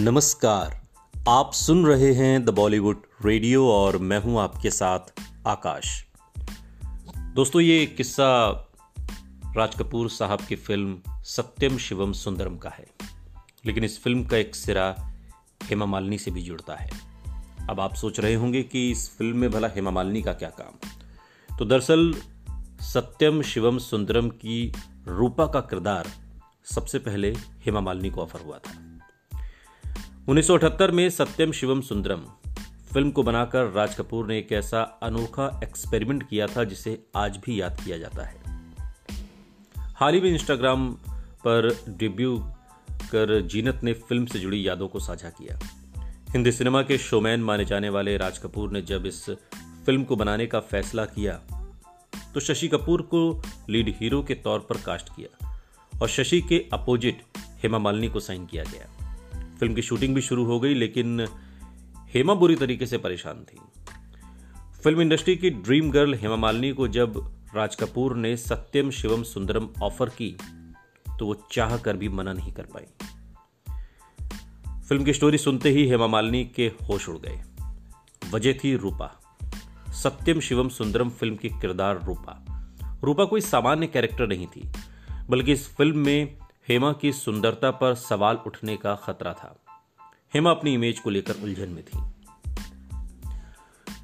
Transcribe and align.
नमस्कार। 0.00 0.86
आप 1.28 1.52
सुन 1.52 1.86
रहे 1.86 2.14
हैं 2.14 2.44
द 2.44 2.50
बॉलीवुड 2.50 3.02
रेडियो 3.24 3.68
और 3.68 3.98
मैं 3.98 4.18
हूँ 4.18 4.40
आपके 4.40 4.70
साथ 4.70 4.98
आकाश। 5.46 6.04
दोस्तों, 7.34 7.62
ये 7.62 7.86
किस्सा 7.86 8.48
राज 9.56 9.74
कपूर 9.74 10.10
साहब 10.10 10.40
की 10.40 10.56
फ़िल्म 10.56 11.02
सत्यम 11.24 11.78
शिवम 11.78 12.12
सुंदरम 12.12 12.56
का 12.56 12.70
है। 12.70 12.86
लेकिन 13.66 13.84
इस 13.84 14.02
फ़िल्म 14.02 14.24
का 14.24 14.36
एक 14.36 14.54
सिरा 14.54 15.12
हेमा 15.62 15.86
मालिनी 15.86 16.18
से 16.18 16.30
भी 16.30 16.42
जुड़ता 16.42 16.74
है। 16.74 16.90
अब 17.70 17.80
आप 17.80 17.94
सोच 17.94 18.20
रहे 18.20 18.34
होंगे 18.34 18.62
कि 18.62 18.90
इस 18.90 19.16
फ़िल्म 19.18 19.36
में 19.36 19.50
भला 19.50 19.68
हेमा 19.68 19.90
मालिनी 19.90 20.22
का 20.22 20.32
क्या 20.32 20.50
काम? 20.50 20.88
तो 21.58 21.64
दरअसल, 21.64 22.14
सत्यम 22.80 23.42
शिवम 23.42 23.78
सुंदरम 23.78 24.28
की 24.28 24.72
रूपा 25.08 25.46
का 25.46 25.60
किरदार 25.60 26.08
सबसे 26.64 26.98
पहले 26.98 27.30
हेमा 27.64 27.80
मालिनी 27.80 28.10
को 28.10 28.22
ऑफ़र 28.22 28.40
हुआ 28.40 28.58
था। 28.58 28.87
1978 30.28 30.90
में 30.90 31.10
सत्यम 31.10 31.52
शिवम 31.52 31.80
सुंदरम। 31.80 32.20
फ़िल्म 32.92 33.10
को 33.10 33.22
बनाकर 33.22 33.70
राज 33.70 33.94
कपूर 33.94 34.26
ने 34.26 34.38
एक 34.38 34.52
ऐसा 34.52 34.82
अनोखा 35.02 35.60
एक्सपेरिमेंट 35.64 36.28
किया 36.28 36.46
था 36.46 36.64
जिसे 36.64 37.02
आज 37.16 37.36
भी 37.36 37.60
याद 37.60 37.80
किया 37.84 37.98
जाता 37.98 38.22
है। 38.22 38.36
हाल 39.96 40.14
ही 40.14 40.20
में 40.20 40.30
इंस्टाग्राम 40.30 40.92
पर 41.24 41.84
डेब्यू 41.88 42.38
कर 42.90 43.40
जीनत 43.40 43.80
ने 43.82 43.92
फ़िल्म 43.92 44.26
से 44.26 44.38
जुड़ी 44.38 44.68
यादों 44.68 44.88
को 44.88 45.00
साझा 45.00 45.30
किया। 45.30 45.58
हिंदी 46.30 46.52
सिनेमा 46.52 46.82
के 46.82 46.98
शोमैन 46.98 47.40
माने 47.40 47.64
जाने 47.64 47.88
वाले 47.88 48.16
राज 48.16 48.38
कपूर 48.38 48.70
ने 48.70 48.82
जब 48.82 49.06
इस 49.06 49.30
फ़िल्म 49.86 50.04
को 50.04 50.16
बनाने 50.16 50.46
का 50.46 50.60
फैसला 50.60 51.04
किया 51.04 51.40
तो 52.34 52.40
शशि 52.40 52.68
कपूर 52.68 53.02
को 53.02 53.42
लीड 53.70 53.94
हीरो 54.00 54.22
के 54.22 54.34
तौर 54.34 54.60
पर 54.60 54.76
कास्ट 54.76 55.08
किया 55.08 55.60
और 56.02 56.08
शशि 56.08 56.40
के 56.40 56.64
अपोजिट 56.72 57.22
हेमा 57.62 57.78
मालिनी 57.78 58.08
को 58.08 58.20
साइन 58.20 58.46
किया 58.46 58.64
गया। 58.64 58.97
फ़िल्म 59.60 59.74
की 59.74 59.82
शूटिंग 59.82 60.14
भी 60.14 60.20
शुरू 60.20 60.44
हो 60.44 60.60
गई, 60.60 60.74
लेकिन 60.74 61.26
हेमा 62.14 62.34
बुरी 62.34 62.56
तरीके 62.56 62.86
से 62.86 62.98
परेशान 62.98 63.44
थी। 63.44 63.58
फ़िल्म 64.82 65.00
इंडस्ट्री 65.00 65.36
की 65.36 65.50
ड्रीम 65.50 65.90
गर्ल 65.90 66.14
हेमा 66.14 66.36
मालिनी 66.36 66.72
को 66.72 66.88
जब 66.88 67.20
राज 67.56 67.74
कपूर 67.74 68.16
ने 68.16 68.36
सत्यम 68.36 68.90
शिवम 68.90 69.22
सुंदरम 69.22 69.68
ऑफ़र 69.82 70.08
की 70.08 70.36
तो 71.18 71.26
वो 71.26 71.34
चाह 71.52 71.76
कर 71.76 71.96
भी 71.96 72.08
मना 72.08 72.32
नहीं 72.32 72.52
कर 72.52 72.66
पाई। 72.66 72.86
फ़िल्म 74.88 75.04
की 75.04 75.12
स्टोरी 75.12 75.38
सुनते 75.38 75.70
ही 75.70 75.86
हेमा 75.88 76.06
मालिनी 76.06 76.44
के 76.44 76.66
होश 76.88 77.08
उड़ 77.08 77.16
गए। 77.18 77.40
वजह 78.30 78.52
थी 78.52 78.76
रूपा। 78.76 79.14
सत्यम 79.92 80.40
शिवम 80.40 80.68
सुंदरम 80.68 81.10
फ़िल्म 81.10 81.36
की 81.36 81.48
किरदार 81.50 82.02
रूपा। 82.04 82.44
रूपा 83.04 83.24
कोई 83.24 83.40
सामान्य 83.40 83.86
कैरेक्टर 83.86 84.26
नहीं 84.26 84.46
थी, 84.46 84.68
बल्कि 85.28 85.52
इस 85.52 85.68
फ़िल्म 85.68 85.98
में 85.98 86.36
हेमा 86.68 86.92
की 86.92 87.12
सुंदरता 87.12 87.70
पर 87.70 87.94
सवाल 87.94 88.36
उठने 88.36 88.76
का 88.76 88.94
खतरा 88.94 89.32
था। 89.32 89.64
हेमा 90.34 90.50
अपनी 90.50 90.74
इमेज 90.74 90.98
को 91.00 91.10
लेकर 91.10 91.34
उलझन 91.42 91.68
में 91.68 91.84
थी। 91.84 91.98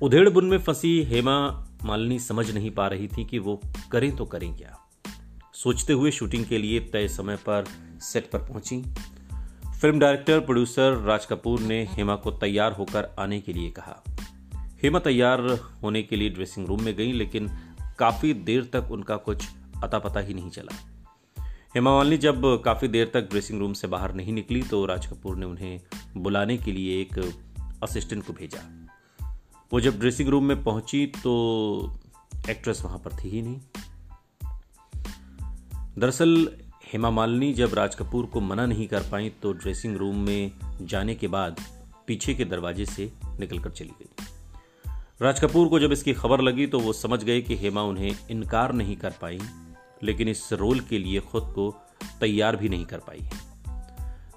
उधेड़ 0.02 0.30
बुन 0.30 0.44
में 0.44 0.58
फंसी 0.58 1.02
हेमा 1.02 1.66
मालिनी 1.84 2.18
समझ 2.18 2.50
नहीं 2.50 2.70
पा 2.70 2.86
रही 2.86 3.08
थी 3.08 3.24
कि 3.24 3.38
वो 3.38 3.60
करें 3.92 4.16
तो 4.16 4.24
करें 4.24 4.56
क्या। 4.56 4.78
सोचते 5.54 5.92
हुए 5.92 6.10
शूटिंग 6.10 6.44
के 6.44 6.58
लिए 6.58 6.80
तय 6.80 7.08
समय 7.08 7.36
पर 7.36 7.64
सेट 8.00 8.30
पर 8.30 8.38
पहुँची। 8.38 8.82
Film 9.80 9.98
director, 9.98 10.40
producer 10.40 10.96
Raj 10.96 11.26
Kapoor 11.26 11.60
ने 11.60 11.84
हेमा 11.90 12.16
को 12.16 12.30
तैयार 12.30 12.72
होकर 12.72 13.16
आने 13.18 13.40
के 13.40 13.52
लिए 13.52 13.70
कहा। 13.70 14.04
हेमा 14.82 14.98
तैयार 14.98 15.40
होने 15.82 16.02
के 16.02 16.16
लिए 16.16 16.28
ड्रेसिंग 16.28 16.66
रूम 16.66 16.82
में 16.82 16.96
गई, 16.96 17.12
लेकिन 17.12 17.48
काफ़ी 17.98 18.34
देर 18.34 18.70
तक 18.72 18.88
उनका 18.90 19.16
कुछ 19.16 19.48
अता 19.84 19.98
पता 19.98 20.20
ही 20.20 20.34
नहीं 20.34 20.50
चला। 20.50 20.93
हेमा 21.74 21.90
मालिनी 21.90 22.16
जब 22.16 22.62
काफ़ी 22.62 22.88
देर 22.88 23.10
तक 23.14 23.30
ड्रेसिंग 23.30 23.60
रूम 23.60 23.72
से 23.72 23.86
बाहर 23.86 24.14
नहीं 24.14 24.32
निकली 24.32 24.62
तो 24.62 24.86
राज 24.86 25.06
कपूर 25.06 25.36
ने 25.36 25.46
उन्हें 25.46 25.80
बुलाने 26.16 26.56
के 26.56 26.72
लिए 26.72 27.00
एक 27.00 27.34
असिस्टेंट 27.82 28.26
को 28.26 28.32
भेजा। 28.32 28.86
वो 29.72 29.80
जब 29.80 29.98
ड्रेसिंग 29.98 30.28
रूम 30.28 30.44
में 30.44 30.64
पहुँची 30.64 31.06
तो 31.06 32.00
एक्ट्रेस 32.50 32.82
वहाँ 32.84 32.98
पर 32.98 33.10
थी 33.12 33.28
ही 33.28 33.42
नहीं। 33.42 33.60
दरअसल, 35.98 36.56
हेमा 36.92 37.10
मालिनी 37.10 37.52
जब 37.52 37.74
राज 37.74 37.94
कपूर 37.94 38.26
को 38.26 38.40
मना 38.40 38.66
नहीं 38.66 38.88
कर 38.88 39.02
पाई 39.12 39.28
तो 39.28 39.52
ड्रेसिंग 39.52 39.96
रूम 39.96 40.16
में 40.16 40.52
जाने 40.82 41.14
के 41.14 41.28
बाद 41.28 41.60
पीछे 42.06 42.34
के 42.34 42.44
दरवाजे 42.44 42.86
से 42.86 43.12
निकलकर 43.40 43.70
चली 43.70 43.92
गई। 44.02 44.24
राज 45.22 45.40
कपूर 45.40 45.68
को 45.68 45.78
जब 45.78 45.92
इसकी 45.92 46.12
खबर 46.12 46.40
लगी 46.40 46.66
तो 46.66 46.80
वो 46.80 46.92
समझ 46.92 47.24
गए 47.24 47.40
कि 47.40 47.56
हेमा 47.56 47.82
उन्हें 47.82 48.16
इनकार 48.30 48.72
नहीं 48.72 48.96
कर 48.96 49.10
पाई। 49.10 49.40
लेकिन 50.04 50.28
इस 50.28 50.52
रोल 50.52 50.80
के 50.80 50.98
लिए 50.98 51.20
खुद 51.20 51.42
को 51.42 51.70
तैयार 52.20 52.56
भी 52.56 52.68
नहीं 52.68 52.84
कर 52.84 52.98
पाई 52.98 53.18
है। 53.18 53.40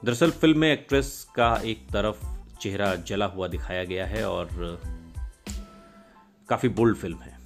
दरअसल 0.06 0.32
फ़िल्म 0.32 0.60
में 0.60 0.72
एक्ट्रेस 0.74 1.28
का 1.36 1.56
एक 1.66 1.88
तरफ़ 1.90 2.26
चेहरा 2.62 2.96
जला 2.96 3.26
हुआ 3.26 3.48
दिखाया 3.48 3.84
गया 3.84 4.06
है 4.06 4.28
और 4.30 4.50
काफ़ी 6.50 6.70
बोल्ड 6.70 6.98
फ़िल्म 6.98 7.18
है। 7.18 7.38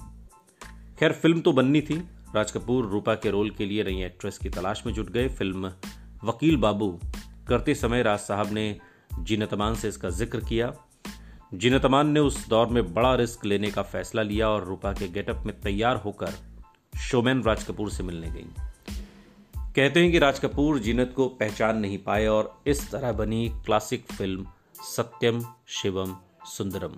खैर, 1.00 1.12
फ़िल्म 1.12 1.42
तो 1.42 1.52
बननी 1.54 1.82
थी। 1.82 1.96
राज 2.36 2.52
कपूर, 2.52 2.86
रूपा 2.86 3.16
के 3.16 3.32
रोल 3.32 3.50
के 3.50 3.66
लिए 3.66 3.84
नई 3.84 4.04
एक्ट्रेस 4.04 4.38
की 4.38 4.50
तलाश 4.50 4.84
में 4.86 4.94
जुट 4.94 5.09
गए। 5.09 5.28
फ़िल्म 5.30 5.72
वकील 6.24 6.58
बाबू 6.58 7.00
करते 7.48 7.76
समय 7.76 8.03
राज 8.03 8.20
साहब 8.20 8.52
ने 8.52 8.80
जीनतमान 9.20 9.76
से 9.76 9.88
इसका 9.88 10.09
ज़िक्र 10.09 10.40
किया। 10.40 10.74
जीनतमान 11.53 12.08
ने 12.08 12.20
उस 12.20 12.48
दौर 12.48 12.68
में 12.68 12.94
बड़ा 12.94 13.16
रिस्क 13.16 13.46
लेने 13.46 13.72
का 13.72 13.82
फैसला 13.82 14.22
लिया 14.22 14.50
और 14.50 14.66
रूपा 14.66 14.94
के 14.94 15.08
गेटअप 15.08 15.44
में 15.46 15.59
तैयार 15.62 15.96
होकर 15.96 16.50
शोमैन 16.97 17.44
राज 17.44 17.63
कपूर 17.63 17.91
से 17.91 18.03
मिलने 18.03 18.31
गई। 18.31 18.46
कहते 19.75 20.03
हैं 20.03 20.12
कि 20.12 20.19
राज 20.19 20.40
कपूर 20.40 20.79
जीनत 20.79 21.13
को 21.16 21.28
पहचान 21.28 21.78
नहीं 21.78 21.97
पाए 21.97 22.28
और 22.28 22.62
इस 22.68 22.91
तरह 22.91 23.12
बनी 23.12 23.50
क्लासिक 23.66 24.12
फ़िल्म 24.12 24.47
सत्यम 24.81 25.46
शिवम 25.68 26.18
सुंदरम 26.46 26.94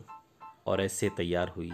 और 0.67 0.81
ऐसे 0.81 1.09
तैयार 1.09 1.53
हुई 1.57 1.71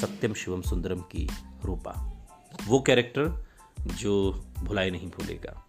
सत्यम 0.00 0.34
शिवम 0.34 0.60
सुंदरम 0.60 1.00
की 1.00 1.28
रूपा। 1.64 2.26
वो 2.66 2.80
कैरेक्टर 2.80 3.46
जो 3.80 4.44
भुलाए 4.58 4.90
नहीं 4.90 5.10
भूलेगा। 5.10 5.66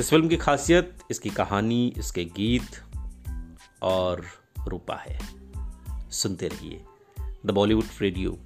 इस 0.00 0.10
फ़िल्म 0.10 0.28
की 0.28 0.36
खासियत, 0.36 0.98
इसकी 1.10 1.30
कहानी, 1.30 1.94
इसके 1.96 2.24
गीत 2.24 2.82
और 3.82 4.24
रूपा 4.68 4.96
है। 4.96 5.18
सुनते 6.10 6.48
रहिए। 6.48 6.84
द 7.46 7.50
बॉलीवुड 7.50 7.84
रेडियो, 8.00 8.38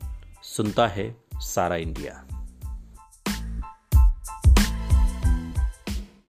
सुनता 0.42 0.86
है 0.88 1.16
सारा 1.34 1.76
इंडिया। 1.76 2.26